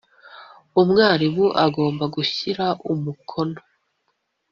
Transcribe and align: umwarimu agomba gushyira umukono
umwarimu 0.81 1.45
agomba 1.65 2.03
gushyira 2.15 2.65
umukono 2.91 3.59